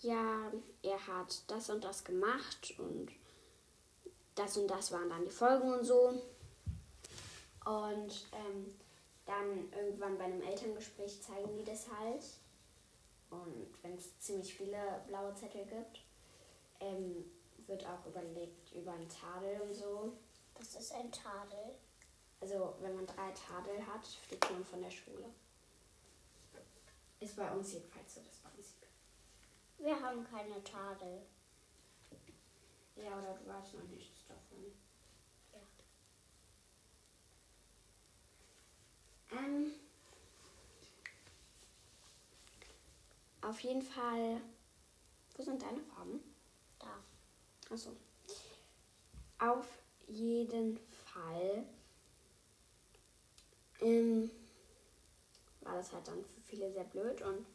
ja, 0.01 0.51
er 0.81 1.07
hat 1.07 1.43
das 1.47 1.69
und 1.69 1.83
das 1.83 2.03
gemacht 2.03 2.73
und 2.77 3.09
das 4.35 4.57
und 4.57 4.67
das 4.67 4.91
waren 4.91 5.09
dann 5.09 5.23
die 5.23 5.31
Folgen 5.31 5.71
und 5.71 5.85
so. 5.85 6.21
Und 7.65 8.27
ähm, 8.33 8.75
dann 9.25 9.71
irgendwann 9.71 10.17
bei 10.17 10.25
einem 10.25 10.41
Elterngespräch 10.41 11.21
zeigen 11.21 11.55
die 11.57 11.63
das 11.63 11.87
halt. 11.89 12.25
Und 13.29 13.67
wenn 13.81 13.95
es 13.95 14.19
ziemlich 14.19 14.53
viele 14.53 15.01
blaue 15.07 15.33
Zettel 15.33 15.65
gibt, 15.65 16.01
ähm, 16.79 17.25
wird 17.67 17.85
auch 17.85 18.05
überlegt 18.05 18.71
über 18.73 18.91
einen 18.91 19.09
Tadel 19.09 19.61
und 19.61 19.73
so. 19.73 20.13
Das 20.55 20.75
ist 20.75 20.93
ein 20.93 21.11
Tadel. 21.11 21.75
Also 22.41 22.75
wenn 22.81 22.95
man 22.95 23.05
drei 23.05 23.31
Tadel 23.31 23.85
hat, 23.87 24.05
fliegt 24.05 24.51
man 24.51 24.65
von 24.65 24.81
der 24.81 24.91
Schule. 24.91 25.29
Ist 27.19 27.37
bei 27.37 27.49
uns 27.51 27.71
jedenfalls 27.71 28.15
so 28.15 28.21
das 28.21 28.35
Prinzip. 28.35 28.85
Wir 29.77 29.99
haben 29.99 30.25
keine 30.25 30.61
Tadel. 30.63 31.21
Ja, 32.97 33.17
oder 33.17 33.33
du 33.33 33.47
weißt 33.47 33.75
noch 33.75 33.87
nichts 33.87 34.27
davon. 34.27 34.71
Ähm, 39.33 39.71
auf 43.41 43.59
jeden 43.61 43.81
Fall. 43.81 44.41
Wo 45.35 45.43
sind 45.43 45.61
deine 45.61 45.81
Farben? 45.81 46.19
Da. 46.79 47.03
Achso. 47.73 47.91
Auf 49.39 49.67
jeden 50.07 50.77
Fall 50.77 51.65
ähm, 53.83 54.31
war 55.61 55.75
das 55.75 55.91
halt 55.91 56.07
dann 56.07 56.23
für 56.23 56.41
viele 56.41 56.71
sehr 56.71 56.83
blöd. 56.85 57.21
Und 57.21 57.45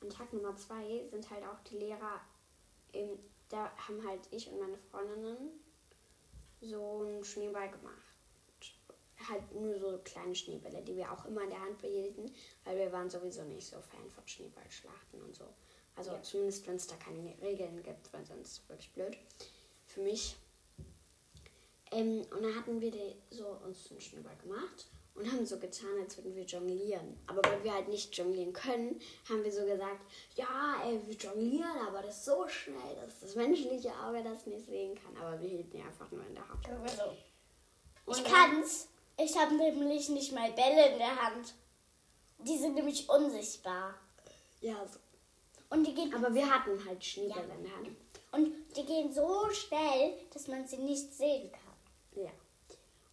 an 0.00 0.10
Tag 0.10 0.32
Nummer 0.32 0.56
zwei 0.56 1.06
sind 1.10 1.28
halt 1.30 1.44
auch 1.44 1.58
die 1.70 1.78
Lehrer, 1.78 2.20
ähm, 2.92 3.18
da 3.48 3.70
haben 3.76 4.06
halt 4.06 4.20
ich 4.30 4.48
und 4.50 4.60
meine 4.60 4.78
Freundinnen 4.90 5.60
so 6.60 7.00
einen 7.00 7.24
Schneeball 7.24 7.70
gemacht. 7.70 8.07
Halt 9.28 9.52
nur 9.54 9.78
so 9.78 9.98
kleine 10.04 10.34
Schneebälle, 10.34 10.82
die 10.82 10.96
wir 10.96 11.10
auch 11.10 11.24
immer 11.24 11.42
in 11.42 11.50
der 11.50 11.60
Hand 11.60 11.78
behielten, 11.80 12.30
weil 12.64 12.76
wir 12.78 12.92
waren 12.92 13.10
sowieso 13.10 13.42
nicht 13.44 13.66
so 13.66 13.76
Fan 13.80 14.08
von 14.10 14.26
Schneeballschlachten 14.26 15.20
und 15.22 15.34
so. 15.34 15.44
Also 15.96 16.12
Ja. 16.12 16.22
zumindest 16.22 16.66
wenn 16.68 16.76
es 16.76 16.86
da 16.86 16.94
keine 16.96 17.34
Regeln 17.42 17.82
gibt, 17.82 18.12
weil 18.12 18.24
sonst 18.24 18.46
ist 18.52 18.62
es 18.62 18.68
wirklich 18.68 18.92
blöd. 18.92 19.16
Für 19.86 20.00
mich. 20.02 20.36
Ähm, 21.90 22.20
und 22.30 22.42
dann 22.42 22.54
hatten 22.54 22.80
wir 22.80 22.92
so 23.30 23.46
uns 23.64 23.90
einen 23.90 24.00
Schneeball 24.00 24.36
gemacht 24.36 24.86
und 25.14 25.26
haben 25.32 25.44
so 25.46 25.58
getan, 25.58 25.98
als 26.00 26.16
würden 26.18 26.36
wir 26.36 26.44
jonglieren. 26.44 27.16
Aber 27.26 27.42
weil 27.50 27.64
wir 27.64 27.72
halt 27.74 27.88
nicht 27.88 28.16
jonglieren 28.16 28.52
können, 28.52 29.00
haben 29.28 29.42
wir 29.42 29.50
so 29.50 29.64
gesagt, 29.64 30.00
ja, 30.36 30.80
ey, 30.84 31.00
wir 31.06 31.14
jonglieren, 31.16 31.78
aber 31.88 32.02
das 32.02 32.18
ist 32.18 32.24
so 32.26 32.46
schnell, 32.46 32.94
dass 33.02 33.20
das 33.20 33.34
menschliche 33.34 33.90
Auge 33.98 34.22
das 34.22 34.46
nicht 34.46 34.66
sehen 34.66 34.94
kann. 34.94 35.16
Aber 35.16 35.40
wir 35.40 35.48
hielten 35.48 35.70
die 35.70 35.82
einfach 35.82 36.10
nur 36.12 36.24
in 36.26 36.34
der 36.34 36.48
Hand. 36.48 36.68
Ich 38.06 38.16
Und 38.18 38.24
kann's. 38.24 38.88
Ich 39.18 39.36
habe 39.36 39.54
nämlich 39.56 40.08
nicht 40.08 40.32
mal 40.32 40.52
Bälle 40.52 40.92
in 40.92 40.98
der 40.98 41.22
Hand. 41.22 41.54
Die 42.38 42.56
sind 42.56 42.74
nämlich 42.76 43.08
unsichtbar. 43.08 43.94
Ja, 44.60 44.86
so. 44.86 44.98
Und 45.70 45.86
die 45.86 45.94
gehen 45.94 46.14
aber 46.14 46.32
wir 46.34 46.48
hatten 46.48 46.82
halt 46.86 47.04
Schneebälle 47.04 47.54
in 47.54 47.64
der 47.64 47.76
Hand. 47.76 47.88
und 48.32 48.54
die 48.76 48.86
gehen 48.86 49.12
so 49.12 49.50
schnell, 49.50 50.14
dass 50.32 50.46
man 50.48 50.66
sie 50.66 50.78
nicht 50.78 51.12
sehen 51.12 51.50
kann. 51.52 52.24
Ja. 52.24 52.30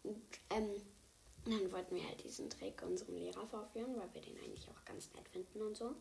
Und 0.04 0.22
ähm, 0.52 0.82
dann 1.46 1.72
wollten 1.72 1.96
wir 1.96 2.08
halt 2.08 2.24
diesen 2.24 2.50
Trick 2.50 2.82
unserem 2.84 3.18
Lehrer 3.18 3.46
vorführen, 3.46 3.98
weil 3.98 4.14
wir 4.14 4.22
den 4.22 4.38
eigentlich 4.38 4.68
auch 4.70 4.86
ganz 4.86 5.12
nett 5.14 5.28
finden 5.30 5.62
und 5.62 5.76
so. 5.76 5.96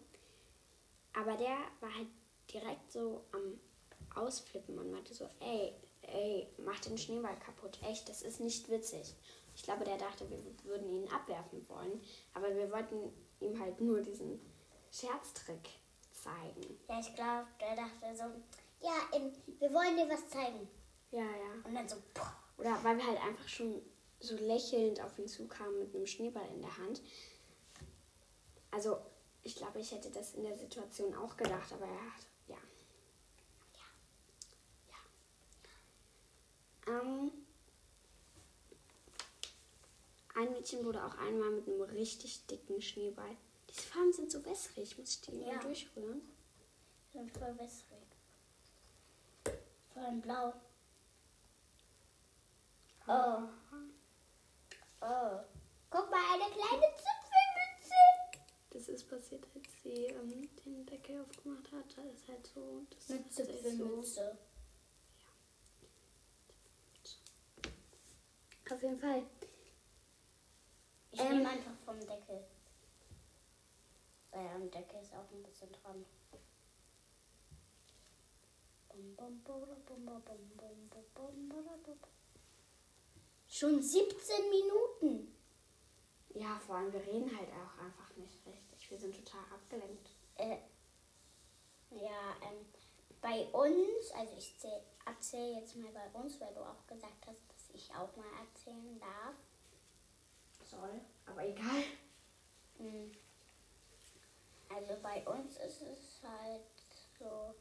Aber 1.12 1.36
der 1.36 1.56
war 1.80 1.94
halt 1.94 2.08
direkt 2.52 2.92
so 2.92 3.22
am 3.32 3.58
Ausflippen 4.14 4.78
und 4.78 4.90
meinte 4.90 5.14
so, 5.14 5.28
ey, 5.40 5.72
ey, 6.02 6.46
mach 6.58 6.78
den 6.80 6.98
Schneeball 6.98 7.38
kaputt. 7.40 7.78
Echt, 7.82 8.08
das 8.08 8.22
ist 8.22 8.40
nicht 8.40 8.68
witzig. 8.68 9.14
Ich 9.54 9.62
glaube, 9.62 9.84
der 9.84 9.96
dachte, 9.96 10.28
wir 10.28 10.38
würden 10.64 10.90
ihn 10.90 11.08
abwerfen 11.08 11.66
wollen. 11.68 12.02
Aber 12.32 12.54
wir 12.54 12.70
wollten 12.70 13.12
ihm 13.40 13.58
halt 13.60 13.80
nur 13.80 14.00
diesen 14.00 14.40
Scherztrick 14.90 15.70
zeigen. 16.12 16.78
Ja, 16.88 17.00
ich 17.00 17.14
glaube, 17.14 17.46
der 17.60 17.76
dachte 17.76 18.16
so, 18.16 18.24
ja, 18.80 18.92
wir 19.58 19.72
wollen 19.72 19.96
dir 19.96 20.08
was 20.08 20.28
zeigen. 20.28 20.68
Ja, 21.10 21.22
ja. 21.22 21.64
Und 21.64 21.74
dann 21.74 21.88
so, 21.88 21.96
puh. 22.12 22.24
Oder 22.58 22.82
weil 22.82 22.96
wir 22.96 23.06
halt 23.06 23.20
einfach 23.20 23.48
schon 23.48 23.82
so 24.20 24.36
lächelnd 24.36 25.00
auf 25.00 25.18
ihn 25.18 25.28
zukamen 25.28 25.78
mit 25.78 25.94
einem 25.94 26.06
Schneeball 26.06 26.48
in 26.54 26.62
der 26.62 26.76
Hand. 26.78 27.02
Also, 28.70 28.98
ich 29.42 29.56
glaube, 29.56 29.80
ich 29.80 29.92
hätte 29.92 30.10
das 30.10 30.34
in 30.34 30.44
der 30.44 30.56
Situation 30.56 31.14
auch 31.14 31.36
gedacht, 31.36 31.72
aber 31.72 31.84
er 31.84 32.14
hat, 32.14 32.26
ja. 32.48 32.56
Ja. 34.88 34.98
Ja. 36.88 37.00
Ähm, 37.00 37.30
ein 40.34 40.52
Mädchen 40.52 40.84
wurde 40.84 41.04
auch 41.04 41.16
einmal 41.18 41.50
mit 41.50 41.66
einem 41.68 41.82
richtig 41.82 42.46
dicken 42.46 42.80
Schneeball. 42.80 43.36
Diese 43.70 43.82
Farben 43.82 44.12
sind 44.12 44.30
so 44.30 44.44
wässrig, 44.44 44.98
muss 44.98 45.10
ich 45.14 45.20
die 45.22 45.40
Ja. 45.42 45.58
durchrühren? 45.58 46.22
sind 47.12 47.30
voll 47.30 47.56
wässrig. 47.58 47.98
Vor 49.92 50.02
allem 50.02 50.20
blau. 50.20 50.52
Oh. 53.06 53.48
Oh. 55.00 55.38
Guck 55.90 56.10
mal, 56.10 56.32
eine 56.32 56.50
kleine 56.50 56.86
Zipfelmütze. 56.96 57.94
Das 58.70 58.88
ist 58.88 59.08
passiert, 59.08 59.44
als 59.54 59.64
sie 59.82 60.06
ähm, 60.06 60.48
den 60.64 60.84
Deckel 60.86 61.20
aufgemacht 61.20 61.70
hat. 61.70 61.96
Da 61.96 62.02
ist 62.02 62.26
halt 62.26 62.44
so. 62.52 62.84
Das 62.90 63.08
Mit 63.10 63.26
ist 63.28 63.36
so, 63.36 63.44
Zipfelmütze. 63.44 64.38
Auf 68.70 68.82
jeden 68.82 68.98
Fall. 68.98 69.22
Ich 71.14 71.20
ähm, 71.20 71.38
nehme 71.38 71.48
einfach 71.48 71.76
vom 71.84 72.00
Deckel. 72.00 72.44
Naja, 74.32 74.54
am 74.56 74.68
Deckel 74.68 75.00
ist 75.00 75.14
auch 75.14 75.30
ein 75.30 75.44
bisschen 75.44 75.70
dran. 75.70 76.04
Schon 83.46 83.80
17 83.80 84.50
Minuten. 84.50 85.36
Ja, 86.30 86.60
vor 86.66 86.76
allem, 86.76 86.92
wir 86.92 87.06
reden 87.06 87.30
halt 87.36 87.48
auch 87.50 87.78
einfach 87.78 88.16
nicht 88.16 88.44
richtig. 88.44 88.90
Wir 88.90 88.98
sind 88.98 89.14
total 89.14 89.44
abgelenkt. 89.54 90.10
Äh, 90.34 90.58
ja, 91.90 92.34
ähm, 92.42 92.66
bei 93.20 93.44
uns, 93.52 94.10
also 94.18 94.34
ich 94.36 94.52
erzähle 95.06 95.60
jetzt 95.60 95.76
mal 95.76 95.92
bei 95.92 96.20
uns, 96.20 96.40
weil 96.40 96.52
du 96.54 96.60
auch 96.60 96.84
gesagt 96.88 97.24
hast, 97.28 97.48
dass 97.48 97.70
ich 97.72 97.88
auch 97.94 98.16
mal 98.16 98.26
erzählen 98.44 98.98
darf. 98.98 99.36
Soll, 100.64 101.00
aber 101.26 101.46
egal. 101.46 101.84
Hm. 102.78 103.12
Also 104.74 104.96
bei 105.02 105.24
uns 105.26 105.56
ist 105.58 105.82
es 105.82 106.20
halt 106.22 106.62
so, 107.18 107.54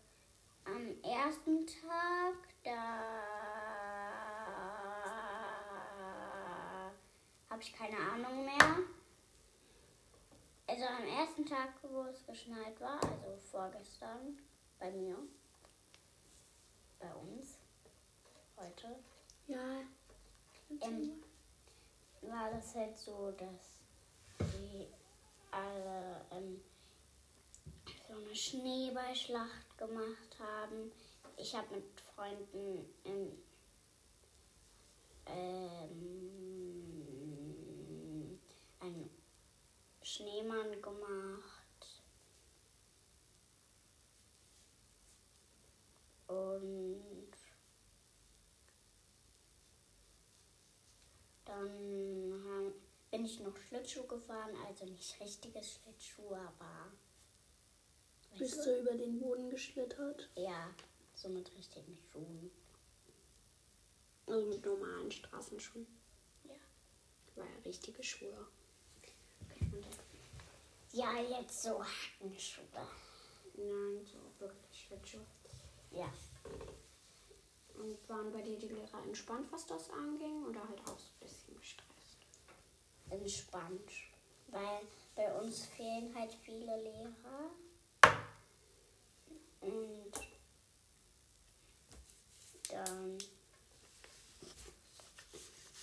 am 0.65 1.01
ersten 1.03 1.67
Tag, 1.67 2.35
da 2.63 2.71
habe 7.49 7.61
ich 7.61 7.73
keine 7.73 7.97
Ahnung 7.97 8.45
mehr. 8.45 8.79
Also 10.65 10.85
am 10.85 11.05
ersten 11.05 11.45
Tag, 11.45 11.69
wo 11.83 12.03
es 12.03 12.25
geschneit 12.25 12.79
war, 12.79 12.99
also 13.03 13.37
vorgestern, 13.51 14.39
bei 14.79 14.89
mir, 14.91 15.17
bei 16.99 17.13
uns, 17.13 17.57
heute, 18.57 18.95
Ja. 19.47 19.81
ähm, 20.81 21.21
war 22.29 22.51
das 22.51 22.75
halt 22.75 22.97
so, 22.97 23.31
dass 23.37 23.79
die 24.39 24.87
alle 25.51 26.25
ähm, 26.31 26.61
so 28.07 28.13
eine 28.15 28.35
Schneeballschlacht 28.35 29.77
gemacht 29.77 30.37
haben. 30.39 30.91
Ich 31.37 31.55
habe 31.55 31.75
mit 31.75 32.01
Freunden 32.15 32.85
ähm, 33.05 33.37
ähm, 35.25 36.13
einen 38.79 39.09
Schneemann 40.01 40.81
gemacht. 40.81 41.63
Und 46.27 47.03
dann 51.45 52.43
haben, 52.45 52.73
bin 53.11 53.25
ich 53.25 53.39
noch 53.39 53.55
Schlittschuh 53.73 54.05
gefahren, 54.05 54.55
also 54.67 54.85
nicht 54.85 55.19
richtiges 55.19 55.73
Schlittschuh, 55.73 56.35
aber 56.35 56.91
Bist 58.37 58.63
du 58.63 58.79
über 58.81 58.93
den 58.93 59.19
Boden 59.19 59.49
geschlittert? 59.49 60.29
ja, 60.35 60.69
so 61.15 61.27
mit 61.29 61.51
richtigen 61.57 61.97
Schuhen. 61.97 62.51
Also 64.27 64.45
mit 64.45 64.63
normalen 64.63 65.11
Straßenschuhen. 65.11 65.87
Ja. 66.43 66.55
War 67.35 67.45
ja 67.45 67.59
richtige 67.65 68.03
Schuhe. 68.03 68.47
Ja, 70.91 71.19
jetzt 71.19 71.63
so 71.63 71.83
Hackenschuhe. 71.83 72.65
nein, 73.55 74.05
so 74.05 74.19
wirklich 74.39 74.85
Schlittschuhe. 74.85 75.25
Ja. 75.89 76.13
Und 77.73 78.07
waren 78.07 78.31
bei 78.31 78.43
dir 78.43 78.59
die 78.59 78.67
Lehrer 78.67 79.01
entspannt, 79.03 79.51
was 79.51 79.65
das 79.65 79.89
anging? 79.89 80.45
Oder 80.45 80.67
halt 80.67 80.79
auch 80.81 80.99
so 80.99 81.09
ein 81.09 81.19
bisschen 81.21 81.55
gestresst? 81.57 81.92
Entspannt. 83.13 83.91
Weil 84.47 84.81
bei 85.15 85.31
uns 85.33 85.65
fehlen 85.65 86.13
halt 86.15 86.33
viele 86.43 86.75
Lehrer. 86.81 87.51
Und 89.61 90.11
dann, 92.69 93.17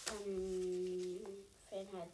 dann 0.07 1.27
fehlen 1.69 1.89
halt 1.93 2.11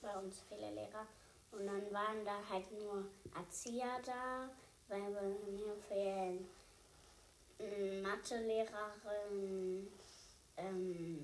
bei 0.00 0.16
uns 0.18 0.42
viele 0.48 0.70
Lehrer. 0.74 1.06
Und 1.52 1.66
dann 1.66 1.92
waren 1.92 2.24
da 2.24 2.38
halt 2.48 2.70
nur 2.72 3.06
Erzieher 3.34 4.00
da, 4.04 4.48
weil 4.88 5.10
bei 5.12 5.22
mir 5.50 5.74
fehlen 5.88 6.46
ähm, 7.58 8.02
Mathelehrerin, 8.02 9.88
ähm, 10.56 11.16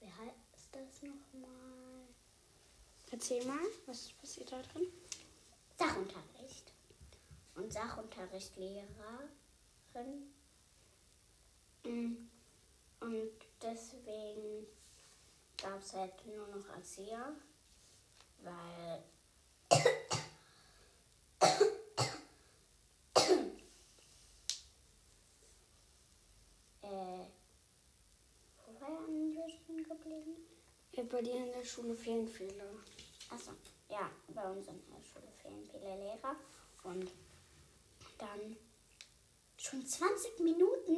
wie 0.00 0.12
das 0.72 1.02
nochmal? 1.02 2.06
Erzähl 3.10 3.44
mal, 3.44 3.58
was 3.86 4.12
passiert 4.12 4.52
da 4.52 4.62
drin? 4.62 4.86
Sachunterricht. 5.76 6.72
Und 7.56 7.72
Sachunterrichtlehrerin. 7.72 8.86
Mm, 11.84 12.28
Und 13.00 13.32
deswegen 13.62 14.66
gab 15.60 15.80
es 15.80 15.92
halt 15.94 16.26
nur 16.26 16.46
noch 16.48 16.68
Erzieher, 16.68 17.34
weil 18.42 19.02
äh, 26.82 27.26
wo 28.66 28.80
waren 28.80 29.40
bei 31.10 31.22
dir 31.22 31.36
in 31.36 31.52
der 31.52 31.64
Schule 31.64 31.94
fehlen 31.94 32.26
viele. 32.26 32.64
Also, 33.30 33.52
ja, 33.88 34.10
bei 34.28 34.50
uns 34.50 34.66
in 34.68 34.80
der 34.90 35.02
Schule 35.02 35.30
fehlen 35.42 35.64
viele 35.70 35.96
Lehrer. 35.96 36.36
Und 36.84 37.10
dann 38.18 38.56
schon 39.56 39.84
20 39.84 40.40
Minuten? 40.40 40.96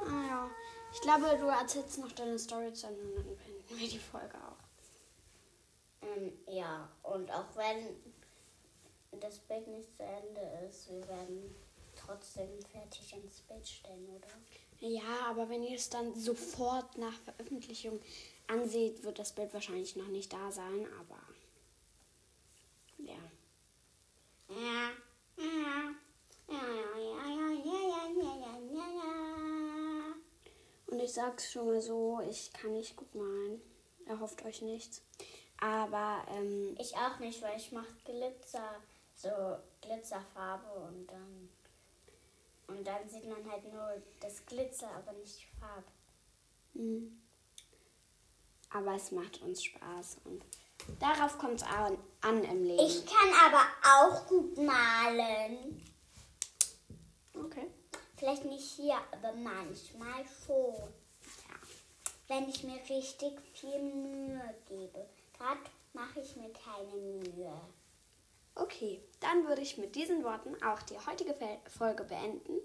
Ah 0.00 0.26
ja. 0.28 0.50
Ich 0.92 1.00
glaube, 1.00 1.36
du 1.38 1.46
erzählst 1.46 1.98
noch 1.98 2.12
deine 2.12 2.38
Story 2.38 2.72
zu 2.72 2.88
Ende 2.88 3.02
und 3.02 3.16
dann 3.16 3.36
beenden 3.36 3.78
wir 3.78 3.88
die 3.88 3.98
Folge 3.98 4.36
auch. 4.36 4.58
Ähm, 6.02 6.32
ja, 6.46 6.90
und 7.02 7.30
auch 7.30 7.56
wenn 7.56 9.20
das 9.20 9.38
Bild 9.40 9.66
nicht 9.68 9.94
zu 9.96 10.02
Ende 10.02 10.40
ist, 10.66 10.90
wir 10.90 11.06
werden 11.08 11.54
trotzdem 11.94 12.48
fertig 12.62 13.12
ins 13.12 13.40
Bild 13.42 13.66
stellen, 13.66 14.08
oder? 14.08 14.28
Ja, 14.80 15.26
aber 15.28 15.48
wenn 15.50 15.62
ihr 15.62 15.76
es 15.76 15.90
dann 15.90 16.14
sofort 16.14 16.96
nach 16.96 17.12
Veröffentlichung 17.20 18.00
anseht, 18.46 19.04
wird 19.04 19.18
das 19.18 19.32
Bild 19.34 19.52
wahrscheinlich 19.52 19.94
noch 19.96 20.08
nicht 20.08 20.32
da 20.32 20.50
sein, 20.50 20.86
aber 20.98 21.20
ja. 22.98 23.14
Ja. 24.48 24.90
Ja. 25.36 25.94
Ja, 26.48 26.56
ja, 26.56 27.26
ja, 27.28 27.50
ja, 27.64 27.80
ja, 27.88 28.36
ja, 28.40 28.58
ja, 28.72 28.86
ja. 28.96 30.14
Und 30.86 30.98
ich 30.98 31.12
sag's 31.12 31.52
schon 31.52 31.66
mal 31.66 31.80
so, 31.80 32.20
ich 32.28 32.52
kann 32.52 32.72
nicht 32.72 32.96
gut 32.96 33.14
malen. 33.14 33.60
Erhofft 34.06 34.44
euch 34.44 34.60
nichts. 34.62 35.02
Aber 35.58 36.24
ähm, 36.28 36.74
ich 36.78 36.96
auch 36.96 37.18
nicht, 37.20 37.40
weil 37.42 37.56
ich 37.56 37.70
mache 37.70 37.94
Glitzer, 38.04 38.82
so 39.14 39.28
Glitzerfarbe 39.82 40.68
und 40.88 41.06
dann 41.06 41.50
und 42.70 42.86
dann 42.86 43.08
sieht 43.08 43.28
man 43.28 43.50
halt 43.50 43.64
nur 43.72 44.02
das 44.20 44.44
Glitzer, 44.46 44.90
aber 44.94 45.12
nicht 45.12 45.40
die 45.40 45.58
Farbe. 45.58 45.84
mh. 46.74 47.10
aber 48.70 48.94
es 48.94 49.10
macht 49.10 49.42
uns 49.42 49.64
Spaß 49.64 50.18
und 50.24 50.44
darauf 50.98 51.36
kommt 51.38 51.60
es 51.60 51.62
an, 51.66 51.98
an 52.20 52.44
im 52.44 52.64
Leben. 52.64 52.86
Ich 52.86 53.04
kann 53.04 53.30
aber 53.46 53.64
auch 53.96 54.26
gut 54.26 54.56
malen. 54.56 55.84
okay. 57.34 57.66
Vielleicht 58.16 58.44
nicht 58.44 58.76
hier, 58.76 58.96
aber 59.12 59.32
manchmal 59.32 60.24
schon. 60.44 60.74
Ja. 61.48 61.56
Wenn 62.28 62.50
ich 62.50 62.62
mir 62.64 62.78
richtig 62.90 63.32
viel 63.54 63.80
Mühe 63.80 64.54
gebe. 64.68 65.06
Gerade 65.38 65.60
mache 65.94 66.20
ich 66.20 66.36
mir 66.36 66.52
keine 66.52 67.00
Mühe. 67.00 67.60
Okay, 68.54 69.02
dann 69.20 69.46
würde 69.46 69.62
ich 69.62 69.78
mit 69.78 69.94
diesen 69.94 70.24
Worten 70.24 70.54
auch 70.62 70.82
die 70.82 70.98
heutige 70.98 71.34
Folge 71.68 72.04
beenden 72.04 72.58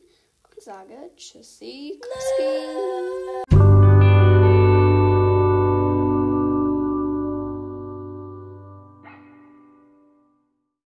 und 0.50 0.62
sage 0.62 1.12
Tschüssi, 1.15 2.00
Kuski. 2.02 3.64